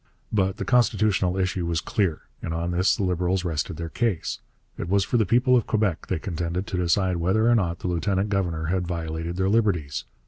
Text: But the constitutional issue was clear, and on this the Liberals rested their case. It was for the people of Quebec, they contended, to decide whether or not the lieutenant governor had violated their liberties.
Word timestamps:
But 0.33 0.57
the 0.57 0.65
constitutional 0.65 1.37
issue 1.37 1.67
was 1.67 1.79
clear, 1.79 2.21
and 2.41 2.55
on 2.55 2.71
this 2.71 2.95
the 2.95 3.03
Liberals 3.03 3.45
rested 3.45 3.77
their 3.77 3.87
case. 3.89 4.39
It 4.75 4.89
was 4.89 5.03
for 5.03 5.17
the 5.17 5.27
people 5.27 5.55
of 5.55 5.67
Quebec, 5.67 6.07
they 6.07 6.17
contended, 6.17 6.65
to 6.65 6.77
decide 6.77 7.17
whether 7.17 7.47
or 7.47 7.53
not 7.53 7.77
the 7.77 7.87
lieutenant 7.87 8.29
governor 8.31 8.65
had 8.65 8.87
violated 8.87 9.35
their 9.37 9.47
liberties. 9.47 10.05